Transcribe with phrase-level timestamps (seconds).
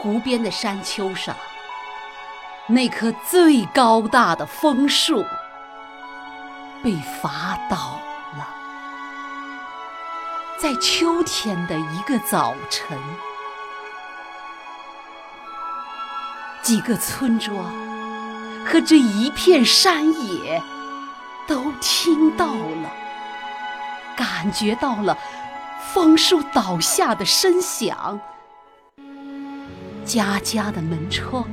[0.00, 1.36] 湖边的山丘上，
[2.66, 5.22] 那棵最高大的枫树
[6.82, 8.00] 被伐倒
[8.38, 8.48] 了。
[10.58, 12.98] 在秋天的一个早晨，
[16.62, 17.62] 几个村庄
[18.64, 20.62] 和这一片山野
[21.46, 22.90] 都听到了，
[24.16, 25.18] 感觉到了
[25.92, 28.18] 枫树倒下的声响。
[30.12, 31.44] 家家的门窗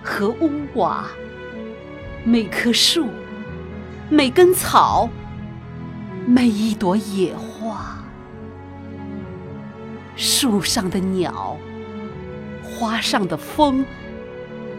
[0.00, 1.06] 和屋瓦，
[2.22, 3.08] 每棵树、
[4.08, 5.10] 每根草、
[6.24, 7.98] 每一朵野花，
[10.14, 11.56] 树上的鸟，
[12.62, 13.84] 花上的风，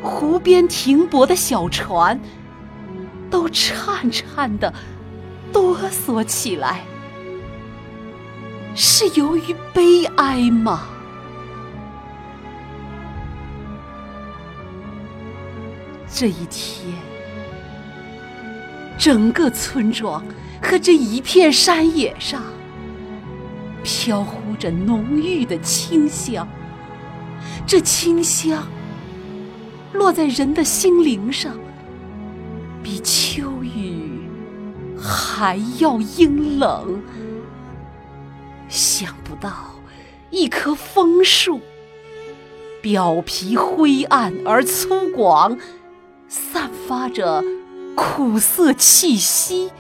[0.02, 2.18] 湖边停泊的小船，
[3.30, 4.74] 都颤颤的
[5.52, 6.86] 哆嗦起来。
[8.74, 10.84] 是由于悲哀吗？
[16.18, 16.94] 这一天，
[18.98, 20.24] 整个村庄
[20.62, 22.42] 和这一片山野上
[23.84, 26.48] 飘忽着浓郁的清香。
[27.68, 28.66] 这清香
[29.92, 31.52] 落在人的心灵上，
[32.82, 34.22] 比秋雨
[34.98, 37.04] 还要阴冷。
[38.70, 39.52] 想不到，
[40.30, 41.60] 一棵枫树，
[42.82, 45.58] 表皮灰暗而粗犷。
[46.28, 47.44] 散发着
[47.96, 49.72] 苦涩气息，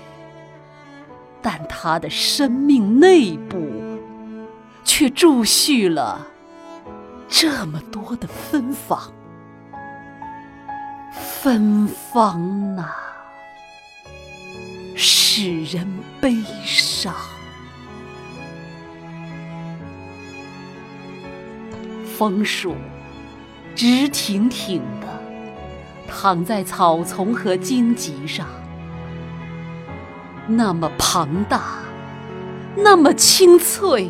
[1.41, 3.57] 但它的生命内部
[4.83, 6.27] 却注蓄了
[7.27, 9.11] 这么多的芬芳。
[11.11, 12.89] 芬芳呐，
[14.95, 15.88] 使人
[16.21, 17.13] 悲伤。
[22.17, 22.75] 枫树
[23.75, 25.14] 直挺挺的。
[26.08, 28.47] 躺在草丛和荆棘上，
[30.47, 31.79] 那么庞大，
[32.75, 34.09] 那么清脆，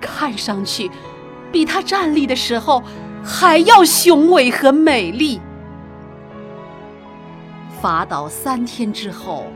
[0.00, 0.90] 看上去
[1.50, 2.82] 比它站立的时候
[3.24, 5.40] 还要雄伟和美丽。
[7.80, 9.46] 伐倒三天之后，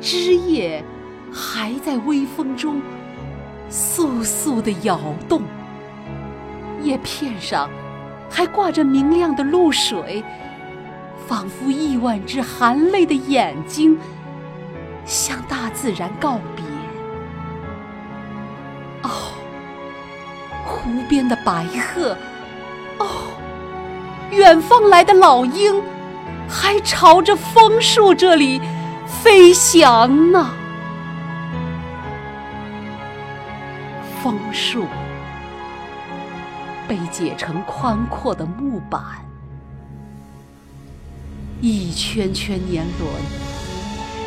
[0.00, 0.84] 枝叶
[1.32, 2.80] 还在微风中
[3.70, 4.98] 簌簌地摇
[5.28, 5.42] 动，
[6.82, 7.70] 叶片上
[8.28, 10.24] 还挂着明亮的露水。
[11.26, 13.98] 仿佛亿万只含泪的眼睛，
[15.04, 16.64] 向大自然告别。
[19.02, 19.32] 哦，
[20.64, 22.16] 湖边的白鹤，
[22.98, 23.06] 哦，
[24.30, 25.82] 远方来的老鹰，
[26.48, 28.60] 还朝着枫树这里
[29.04, 30.48] 飞翔呢。
[34.22, 34.86] 枫树
[36.86, 39.25] 被解成宽阔的木板。
[41.62, 43.10] 一圈圈年轮，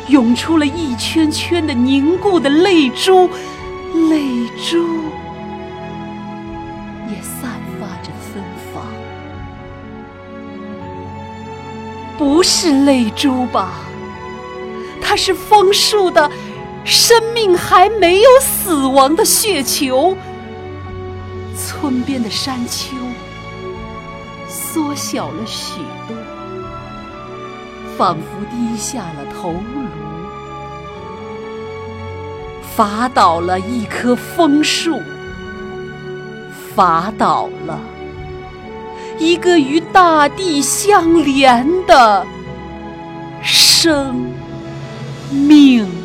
[0.08, 3.28] 涌出了一圈圈的凝固的泪珠，
[4.08, 5.04] 泪珠
[7.08, 8.42] 也散发着芬
[8.74, 8.82] 芳。
[12.18, 13.74] 不是泪珠吧？
[15.00, 16.30] 它是枫树的
[16.84, 20.16] 生命还没有死亡的血球。
[21.56, 22.96] 村边的山丘
[24.48, 26.16] 缩小了许多。
[28.00, 29.60] 仿佛低下了头颅，
[32.74, 34.98] 伐倒了一棵枫树，
[36.74, 37.78] 伐倒了
[39.18, 42.26] 一个与大地相连的
[43.42, 44.32] 生
[45.30, 45.99] 命。